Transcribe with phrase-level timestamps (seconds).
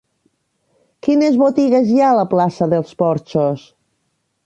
[1.09, 3.73] Quines botigues hi ha a la plaça dels Porxos?